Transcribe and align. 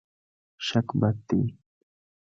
شک 0.65 0.87
بد 0.99 1.15
دی. 1.27 1.41